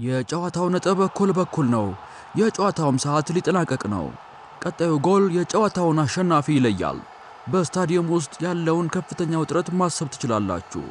የጨዋታው 0.00 0.66
ነጥብ 0.74 0.98
እኩል 1.06 1.30
በኩል 1.38 1.66
ነው። 1.74 1.86
የጨዋታውም 2.36 3.00
ሰዓት 3.04 3.28
ሊጠናቀቅ 3.36 3.82
ነው። 3.94 4.06
ቀጣዩ 4.62 4.92
ጎል 5.06 5.24
የጨዋታውን 5.36 6.00
አሸናፊ 6.02 6.46
ይለያል። 6.56 6.98
በስታዲየም 7.46 8.10
ውስጥ 8.14 8.34
ያለውን 8.44 8.90
ከፍተኛ 8.94 9.32
ውጥረት 9.40 9.68
ማሰብ 9.78 10.08
ትችላላችሁ። 10.14 10.84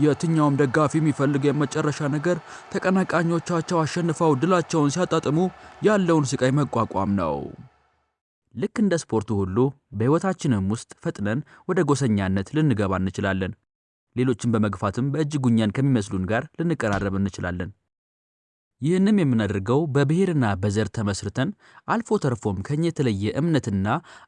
የትኛውም 0.00 0.58
ደጋፊ 0.60 0.92
የሚፈልግ 0.98 1.42
የመጨረሻ 1.46 2.00
ነገር 2.14 2.36
ተቀናቃኞቻቸው 2.72 3.78
አሸንፈው 3.82 4.32
ድላቸውን 4.42 4.92
ሲያጣጥሙ 4.94 5.38
ያለውን 5.82 6.28
ስቃይ 6.32 6.52
መቋቋም 6.58 7.12
ነው። 7.20 7.36
ልክ 8.54 8.76
እንደ 8.82 8.94
ስፖርቱ 9.02 9.30
ሁሉ 9.40 9.56
በሕይወታችንም 9.92 10.70
ውስጥ 10.74 10.90
ፈጥነን 11.04 11.40
ወደ 11.68 11.80
ጎሰኛነት 11.90 12.48
ልንገባ 12.56 12.94
እንችላለን። 13.00 13.52
ሌሎችን 14.16 14.52
በመግፋትም 14.54 15.10
በእጅጉኛን 15.12 15.74
ከሚመስሉን 15.76 16.24
ጋር 16.30 16.44
ልንቀራረብ 16.60 17.16
እንችላለን። 17.20 17.70
ይህንም 18.80 19.16
የምናደርገው 19.20 19.80
በብሔርና 19.94 20.46
በዘር 20.62 20.88
ተመስርተን 20.96 21.48
አልፎ 21.88 22.18
ተርፎም 22.24 22.58
ከኛ 22.66 22.82
የተለየ 22.88 23.32
እምነትና 23.40 23.86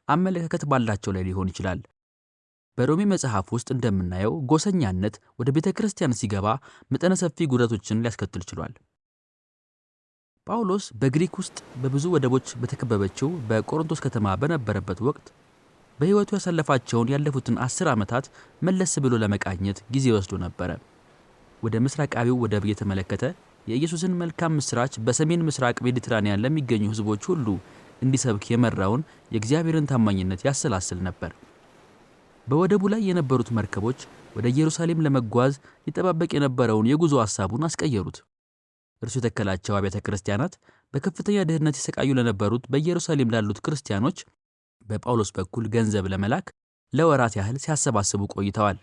አመለካከት 0.09 0.63
ባላቸው 0.71 1.13
ላይ 1.15 1.23
ሊሆን 1.27 1.51
ይችላል። 1.51 1.81
በሮሜ 2.77 3.01
መጽሐፍ 3.11 3.47
ውስጥ 3.55 3.67
እንደምናየው 3.73 4.33
ጎሰኛነት 4.51 5.15
ወደ 5.39 5.49
ቤተ 5.55 5.69
ክርስቲያን 5.77 6.17
ሲገባ 6.19 6.47
መጠነ 6.91 7.13
ሰፊ 7.21 7.47
ጉዳቶችን 7.51 8.01
ሊያስከትል 8.03 8.43
ችሏል። 8.49 8.73
ጳውሎስ 10.47 10.85
በግሪክ 11.01 11.33
ውስጥ 11.41 11.57
በብዙ 11.81 12.05
ወደቦች 12.13 12.47
በተከበበችው 12.61 13.29
በቆሮንቶስ 13.49 13.99
ከተማ 14.05 14.27
በነበረበት 14.41 14.99
ወቅት 15.07 15.27
በሕይወቱ 15.99 16.29
ያሳለፋቸውን 16.37 17.11
ያለፉትን 17.13 17.59
አስር 17.65 17.87
ዓመታት 17.91 18.25
መለስ 18.61 18.93
ብሎ 19.03 19.13
ለመቃኘት 19.23 19.79
ጊዜ 19.95 20.05
ወስዶ 20.15 20.39
ነበረ። 20.43 20.69
ወደ 21.63 21.75
ምስራቃዊው 21.85 22.39
ወደብ 22.43 22.63
እየተመለከተ 22.67 23.23
የኢየሱስን 23.67 24.17
መልካም 24.21 24.55
ምስራች 24.59 24.93
በሰሜን 25.05 25.45
ምስራቅ 25.47 25.77
ሜዲትራኒያን 25.85 26.41
ለሚገኙ 26.43 26.83
ሕዝቦች 26.91 27.23
ሁሉ 27.31 27.47
እንዲሰብክ 28.01 28.45
የመራውን 28.51 29.01
የእግዚአብሔርን 29.33 29.89
ታማኝነት 29.91 30.41
ያሰላስል 30.47 30.99
ነበር። 31.07 31.31
በወደቡ 32.47 32.83
ላይ 32.93 33.01
የነበሩት 33.09 33.49
መርከቦች 33.57 33.99
ወደ 34.35 34.45
ኢየሩሳሌም 34.53 35.03
ለመጓዝ 35.05 35.53
ይጠባበቅ 35.87 36.29
የነበረውን 36.33 36.89
የጉዞ 36.91 37.15
ሐሳቡን 37.23 37.65
አስቀየሩት። 37.67 38.17
እርሱ 39.01 39.15
የተከላቸው 39.19 39.75
አብያተ 39.77 39.97
ክርስቲያናት 40.05 40.53
በከፍተኛ 40.93 41.37
ድህነት 41.49 41.75
የሰቃዩ 41.79 42.09
ለነበሩት 42.17 42.63
በኢየሩሳሌም 42.71 43.31
ላሉት 43.33 43.59
ክርስቲያኖች 43.65 44.17
በጳውሎስ 44.85 45.29
በኩል 45.37 45.65
ገንዘብ 45.75 46.05
ለመላክ 46.13 46.47
ለወራት 46.93 47.33
ያህል 47.39 47.57
ሲያሰባስቡ 47.63 48.21
ቆይተዋል። 48.35 48.77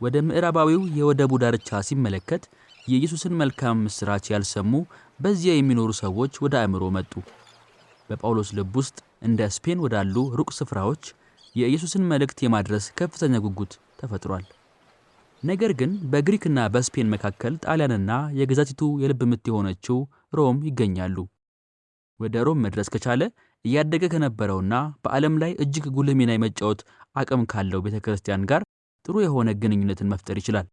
ወደ 0.00 0.16
ምዕራባዊው 0.26 0.82
የወደቡ 0.98 1.32
ዳርቻ 1.42 1.78
ሲመለከት 1.88 2.42
የኢየሱስን 2.86 3.32
መልካም 3.38 3.82
ምስራች 3.84 4.26
ያልሰሙ 4.32 4.72
በዚያ 5.20 5.52
የሚኖሩ 5.56 5.90
ሰዎች 6.00 6.34
ወደ 6.44 6.54
አእምሮ 6.60 6.84
መጡ። 6.96 7.12
በጳውሎስ 8.10 8.50
ልብ 8.58 8.74
ውስጥ 8.80 8.98
እንደ 9.26 9.48
ስፔን 9.54 9.82
ወዳሉ 9.84 10.16
ሩቅ 10.38 10.50
ስፍራዎች 10.58 11.04
የኢየሱስን 11.54 12.04
መልእክት 12.10 12.38
የማድረስ 12.44 12.84
ከፍተኛ 12.98 13.34
ጉጉት 13.46 13.72
ተፈጥሯል። 14.00 14.44
ነገር 15.42 15.72
ግን 15.80 15.90
በግሪክና 16.12 16.58
በስፔን 16.74 17.10
መካከል 17.14 17.54
ጣሊያንና 17.64 18.10
የግዛቲቱ 18.38 18.82
የልብ 19.02 19.22
ምት 19.30 19.44
የሆነችው 19.50 19.98
ሮም 20.32 20.58
ይገኛሉ። 20.68 21.16
ወደ 22.20 22.44
ሮም 22.46 22.62
መድረስ 22.66 22.88
ከቻለ 22.92 23.22
እያደገ 23.64 24.04
ከነበረውና 24.12 24.74
በዓለም 25.04 25.34
ላይ 25.42 25.52
እጅግ 25.62 25.86
ጉልህ 25.96 26.16
ሚና 26.20 26.32
የመጫወት 26.34 26.80
አቅም 27.16 27.42
ካለው 27.52 27.82
ቤተ 27.86 27.96
ክርስቲያን 28.06 28.46
ጋር 28.50 28.62
ጥሩ 29.04 29.16
የሆነ 29.24 29.50
ግንኙነትን 29.62 30.10
መፍጠር 30.12 30.36
ይችላል። 30.40 30.66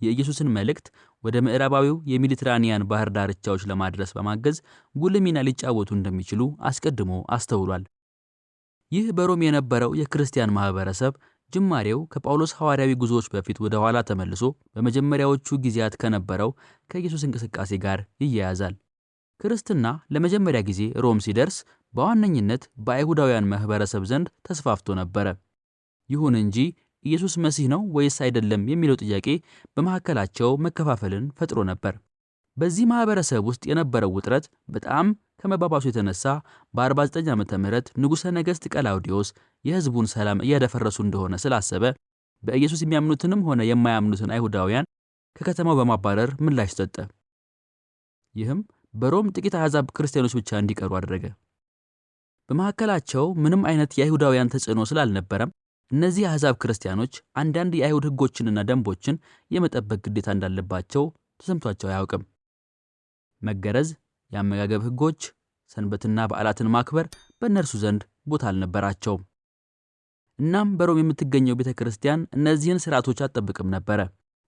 የኢየሱስን 0.00 0.52
መልእክት 0.56 0.86
ወደ 1.24 1.36
ምዕራባዊው 1.44 1.96
የሜዲትራኒያን 2.10 2.86
ባህር 2.90 3.08
ዳርቻዎች 3.16 3.62
ለማድረስ 3.70 4.10
በማገዝ 4.16 4.56
ጉልህ 4.94 5.22
ሚና 5.26 5.38
ሊጫወቱ 5.48 5.90
እንደሚችሉ 5.96 6.42
አስቀድሞ 6.70 7.12
አስተውሏል። 7.36 7.84
ይህ 8.92 9.06
በሮም 9.16 9.40
የነበረው 9.44 9.92
የክርስቲያን 10.00 10.54
ማህበረሰብ 10.56 11.14
ጅማሬው 11.52 12.00
ከጳውሎስ 12.12 12.52
ሐዋርያዊ 12.58 12.92
ጉዞዎች 13.02 13.26
በፊት 13.32 13.58
ወደ 13.64 13.74
ኋላ 13.82 13.98
ተመልሶ 14.08 14.42
በመጀመሪያዎቹ 14.76 15.58
ጊዜያት 15.64 15.94
ከነበረው 16.02 16.50
ከኢየሱስ 16.90 17.22
እንቅስቃሴ 17.26 17.72
ጋር 17.84 18.00
ይያያዛል። 18.22 18.74
ክርስትና 19.40 19.86
ለመጀመሪያ 20.14 20.60
ጊዜ 20.68 20.82
ሮም 21.04 21.18
ሲደርስ 21.24 21.56
በዋነኝነት 21.94 22.62
በአይሁዳውያን 22.86 23.48
ማህበረሰብ 23.52 24.02
ዘንድ 24.10 24.28
ተስፋፍቶ 24.48 24.94
ነበረ። 25.00 25.26
ይሁን 26.08 26.34
እንጂ 26.40 26.56
ኢየሱስ 27.06 27.34
መሲህ 27.44 27.66
ነው 27.72 27.80
ወይስ 27.96 28.16
አይደለም 28.24 28.62
የሚለው 28.70 28.98
ጥያቄ 29.02 29.26
በመካከላቸው 29.76 30.50
መከፋፈልን 30.66 31.26
ፈጥሮ 31.38 31.60
ነበር። 31.70 31.94
በዚህ 32.56 32.84
ማህበረሰብ 32.90 33.42
ውስጥ 33.48 33.62
የነበረው 33.70 34.12
ውጥረት 34.16 34.44
በጣም 34.74 35.06
ከመባባሱ 35.40 35.84
የተነሳ 35.88 36.24
በ49 36.74 37.32
ዓመተ 37.34 37.58
ምህረት 37.62 37.88
ንጉሠ 38.02 38.32
ነገሥት 38.36 38.64
ቀላውዲዮስ 38.74 39.28
የሕዝቡን 39.64 40.06
ሰላም 40.14 40.42
እያደፈረሱ 40.44 40.98
እንደሆነ 41.04 41.34
ስላሰበ 41.42 41.84
በኢየሱስ 42.42 42.80
የሚያምኑትንም 42.84 43.44
ሆነ 43.48 43.60
የማያምኑትን 43.68 44.32
አይሁዳውያን 44.34 44.88
ከከተማው 45.36 45.76
በማባረር 45.78 46.30
ምላሽ 46.44 46.70
ሰጠ። 46.78 46.96
ይህም 48.34 48.60
በሮም 48.94 49.26
ጥቂት 49.34 49.54
አሕዛብ 49.58 49.86
ክርስቲያኖች 49.96 50.34
ብቻ 50.38 50.50
እንዲቀሩ 50.60 50.90
አደረገ። 50.98 51.24
በመካከላቸው 52.48 53.24
ምንም 53.44 53.62
አይነት 53.70 53.90
የአይሁዳውያን 53.98 54.50
ተጽዕኖ 54.52 54.80
ስላልነበረም 54.90 55.50
እነዚህ 55.90 56.24
አሕዛብ 56.28 56.54
ክርስቲያኖች 56.62 57.12
አንዳንድ 57.40 57.72
የአይሁድ 57.76 58.04
ሕጎችንና 58.08 58.64
ደንቦችን 58.68 59.20
የመጠበቅ 59.50 60.00
ግዴታ 60.06 60.28
እንዳለባቸው 60.34 61.04
ተሰምቷቸው 61.40 61.88
አያውቅም። 61.90 62.22
መገረዝ፣ 63.42 63.88
የአመጋገብ 64.30 64.82
ሕጎች፣ 64.86 65.20
ሰንበትና 65.70 66.18
በዓላትን 66.30 66.70
ማክበር 66.74 67.06
በእነርሱ 67.40 67.72
ዘንድ 67.82 68.02
ቦታ 68.26 68.44
አልነበራቸውም። 68.50 69.22
እናም 70.38 70.68
በሮም 70.78 71.00
የምትገኘው 71.00 71.58
ቤተ 71.60 71.70
ክርስቲያን 71.78 72.26
እነዚህን 72.36 72.82
ሥርዓቶች 72.84 73.20
አትጠብቅም 73.24 73.72
ነበረ። 73.74 74.00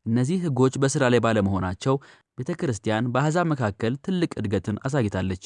እነዚህ 0.07 0.43
ሕጎች 0.45 0.75
በሥራ 0.83 1.05
ላይ 1.13 1.21
ባለመሆናቸው 1.25 1.95
ቤተ 2.39 2.51
ክርስቲያን 2.61 3.09
በአሕዛብ 3.15 3.47
መካከል 3.53 3.95
ትልቅ 4.05 4.31
እድገትን 4.41 4.77
አሳይታለች። 4.87 5.45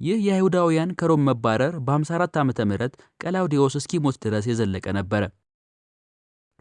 ይህ 0.00 0.18
የአይሁዳውያን 0.24 0.94
ከሮም 0.98 1.22
መባረር 1.28 1.74
በ54 1.86 2.38
ዓመተ 2.40 2.60
ምህረት 2.68 2.94
ቀላውዲዮስ 3.20 3.74
እስኪሞት 3.80 4.16
ድረስ 4.24 4.46
የዘለቀ 4.50 4.86
ነበረ። 4.98 5.22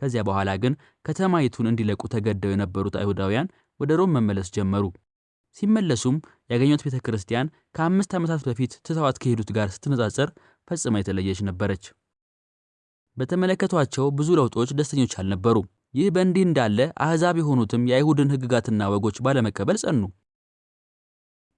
ከዚያ 0.02 0.22
በኋላ 0.28 0.52
ግን 0.64 0.74
ከተማይቱን 1.06 1.70
እንዲለቁ 1.72 2.02
ተገደው 2.14 2.54
የነበሩት 2.54 2.96
አይሁዳውያን 3.02 3.52
ወደ 3.80 3.92
ሮም 4.00 4.14
መመለስ 4.18 4.48
ጀመሩ። 4.56 4.86
ሲመለሱም 5.58 6.16
ያገኙት 6.50 6.82
ቤተ 6.86 6.98
ክርስቲያን 7.06 7.48
ከአምስት 7.76 8.12
ዓመታት 8.18 8.42
በፊት 8.48 8.74
ትተዋት 8.86 9.18
ከሄዱት 9.24 9.50
ጋር 9.58 9.68
ስትነጻጸር 9.76 10.30
ፈጽማ 10.68 11.02
የተለየች 11.02 11.40
ነበረች። 11.50 11.84
በተመለከቷቸው 13.18 14.06
ብዙ 14.18 14.30
ለውጦች 14.40 14.70
ደስተኞች 14.78 15.14
አልነበሩ። 15.22 15.58
ይህ 15.94 16.08
በእንዲህ 16.16 16.44
እንዳለ 16.48 16.78
አሕዛብ 17.06 17.36
የሆኑትም 17.40 17.88
የአይሁድን 17.90 18.32
ሕግጋትና 18.34 18.84
ወጎች 18.94 19.18
ባለመቀበል 19.26 19.78
ጸኑ። 19.84 20.02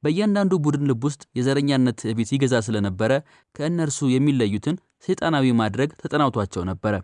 በእያንዳንዱ 0.05 0.53
ቡድን 0.63 0.83
ልብ 0.89 1.03
ውስጥ 1.07 1.21
የዘረኛነት 1.37 1.95
ትዕቢት 2.01 2.31
ይገዛ 2.33 2.55
ስለነበረ 2.65 3.11
ከእነርሱ 3.55 4.07
የሚለዩትን 4.11 4.75
ሰይጣናዊ 5.05 5.53
ማድረግ 5.61 5.89
ተጠናውቷቸው 6.01 6.63
ነበረ። 6.69 6.95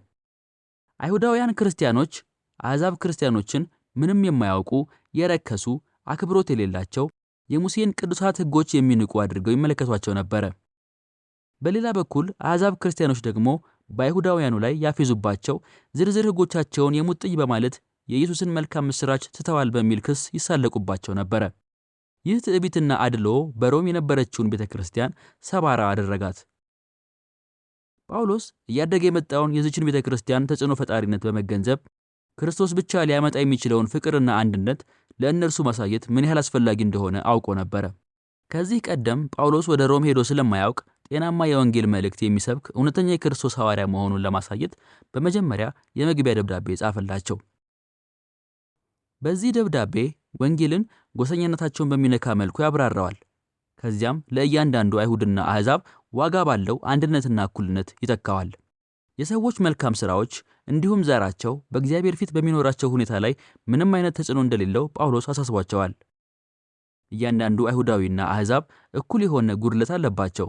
አይሁዳውያን 1.00 1.56
ክርስቲያኖች 1.60 2.14
አሕዛብ 2.60 2.96
ክርስቲያኖችን 3.04 3.64
ምንም 3.96 4.20
የማያውቁ 4.28 4.72
የረከሱ፣ 5.14 5.66
አክብሮት 6.08 6.50
የሌላቸው፣ 6.54 7.06
የሙሴን 7.50 7.96
ቅዱሳት 8.00 8.38
ሕጎች 8.42 8.70
የሚንቁ 8.76 9.14
አድርገው 9.24 9.56
ይመለከቷቸው 9.56 10.14
ነበረ። 10.20 10.44
በሌላ 11.62 11.88
በኩል 11.98 12.28
አሕዛብ 12.46 12.76
ክርስቲያኖች 12.84 13.20
ደግሞ 13.28 13.48
በአይሁዳውያኑ 13.90 14.56
ላይ 14.66 14.74
ያፌዙባቸው፣ 14.86 15.58
ዝርዝር 15.96 16.28
ሕጎቻቸውን 16.30 16.98
የሙጥኝ 16.98 17.34
በማለት 17.42 17.76
የኢየሱስን 18.08 18.54
መልካም 18.56 18.88
ምስራች 18.90 19.26
ትተዋል 19.36 19.70
በሚል 19.76 20.00
ክስ 20.06 20.22
ይሳለቁባቸው 20.38 21.14
ነበረ። 21.20 21.44
ይህ 22.26 22.38
ትዕቢትና 22.46 22.92
አድሎ 23.04 23.28
በሮም 23.62 23.88
የነበረችውን 23.90 24.50
ቤተ 24.52 24.64
ክርስቲያን 24.72 25.16
ሰባራ 25.44 25.82
አደረጋት። 25.92 26.38
ጳውሎስ 28.10 28.46
እያደገ 28.72 29.04
የመጣውን 29.08 29.56
የዚችን 29.58 29.86
ቤተ 29.88 29.98
ክርስቲያን 30.06 30.48
ተጽዕኖ 30.50 30.74
ፈጣሪነት 30.80 31.24
በመገንዘብ 31.28 31.80
ክርስቶስ 32.38 32.72
ብቻ 32.80 33.02
ሊያመጣ 33.10 33.36
የሚችለውን 33.40 33.90
ፍቅርና 33.94 34.30
አንድነት 34.42 34.80
ለእነርሱ 35.20 35.60
ማሳየት 35.68 36.04
ምን 36.14 36.26
ያህል 36.28 36.40
አስፈላጊ 36.42 36.80
እንደሆነ 36.86 37.18
አውቆ 37.32 37.48
ነበረ። 37.60 37.86
ከዚህ 38.52 38.80
ቀደም 38.88 39.20
ጳውሎስ 39.36 39.66
ወደ 39.72 39.82
ሮም 39.92 40.06
ሄዶ 40.08 40.20
ስለማያውቅ 40.30 40.80
ጤናማ 41.12 41.46
የወንጌል 41.50 41.86
መልእክት 41.94 42.22
የሚሰብክ 42.24 42.66
እውነተኛ 42.74 43.10
የክርስቶስ 43.14 43.54
ሐዋርያ 43.60 43.86
መሆኑን 43.94 44.24
ለማሳየት 44.26 44.74
በመጀመሪያ 45.14 45.68
የመግቢያ 46.00 46.34
ደብዳቤ 46.40 46.76
ጻፈላቸው። 46.82 47.38
በዚህ 49.22 49.52
ደብዳቤ 49.58 49.96
ወንጌልን 50.34 50.84
ጎሰኛነታቸውን 51.16 51.92
በሚነካ 51.92 52.36
መልኩ 52.42 52.58
ያብራራዋል። 52.64 53.18
ከዚያም 53.84 54.18
ለእያንዳንዱ 54.36 54.94
አይሁድና 55.02 55.40
አሕዛብ 55.52 55.82
ዋጋ 56.14 56.36
ባለው 56.48 56.78
አንድነትና 56.92 57.40
እኩልነት 57.50 57.90
ይተካዋል። 58.04 58.50
የሰዎች 59.20 59.56
መልካም 59.66 59.98
ሥራዎች 60.02 60.34
እንዲሁም 60.68 61.02
ዘራቸው 61.08 61.54
በእግዚአብሔር 61.74 62.16
ፊት 62.20 62.32
በሚኖራቸው 62.36 62.92
ሁኔታ 62.94 63.14
ላይ 63.24 63.34
ምንም 63.68 63.92
አይነት 63.98 64.16
ተጽዕኖ 64.20 64.40
እንደሌለው 64.46 64.86
ጳውሎስ 64.98 65.28
አሳስቧቸዋል። 65.32 65.94
እያንዳንዱ 67.12 67.60
አይሁዳዊና 67.70 68.22
አሕዛብ 68.34 68.64
እኩል 68.94 69.22
የሆነ 69.26 69.52
ጉድለት 69.64 69.92
አለባቸው። 69.96 70.48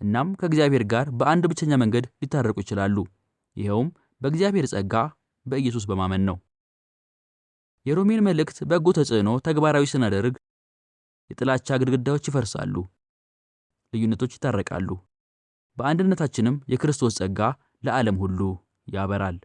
እናም 0.00 0.28
ከእግዚአብሔር 0.40 0.84
ጋር 0.92 1.06
በአንድ 1.18 1.44
ብቸኛ 1.50 1.72
መንገድ 1.82 2.06
ሊታረቁ 2.22 2.56
ይችላሉ። 2.62 2.96
ይኸውም 3.56 3.88
በእግዚአብሔር 4.20 4.66
ጸጋ 4.72 4.94
በኢየሱስ 5.46 5.84
በማመን 5.90 6.22
ነው። 6.28 6.36
የሮሜን 7.86 8.20
መልእክት 8.26 8.58
በጎ 8.70 8.86
ተጽዕኖ 8.96 9.30
ተግባራዊ 9.46 9.84
ስናደርግ 9.92 10.34
የጥላቻ 11.30 11.68
ግድግዳዎች 11.80 12.24
ይፈርሳሉ፣ 12.28 12.74
ልዩነቶች 13.92 14.32
ይታረቃሉ። 14.36 14.88
በአንድነታችንም 15.76 16.56
የክርስቶስ 16.72 17.16
ጸጋ 17.18 17.40
ለዓለም 17.84 18.16
ሁሉ 18.22 18.40
ያበራል። 18.88 19.38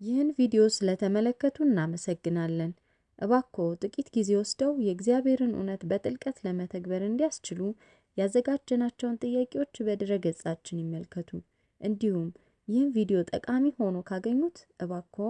ይህን 0.00 0.28
ቪዲዮ 0.38 0.62
ስለተመለከቱ 0.74 1.56
እናመሰግናለን። 1.66 2.72
እባክዎ 3.18 3.68
ጥቂት 3.82 4.08
ጊዜ 4.16 4.30
ወስደው 4.40 4.72
የእግዚአብሔርን 4.84 5.54
እውነት 5.56 5.82
በጥልቀት 5.90 6.36
ለመተግበር 6.44 7.02
እንዲያስችሉ 7.06 7.60
ያዘጋጀናቸውን 8.16 9.18
ጥያቄዎች 9.24 9.74
በድረ 9.86 10.12
ገጻችን 10.24 10.82
ይመልከቱ። 10.82 11.30
እንዲሁም 11.80 12.28
ይህን 12.68 12.88
ቪዲዮ 12.96 13.18
ጠቃሚ 13.30 13.64
ሆኖ 13.78 13.96
ካገኙት 14.08 14.56
እባክዎ 14.84 15.28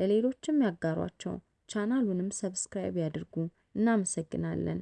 ለሌሎችም 0.00 0.62
ያጋሯቸው። 0.64 1.34
ቻናሉንም 1.68 2.30
subscribe 2.38 2.96
ያድርጉ። 3.02 3.34
እናመሰግናለን። 3.74 4.80